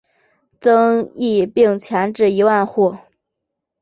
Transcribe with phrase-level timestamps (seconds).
[0.59, 2.97] 增邑并前至一万户。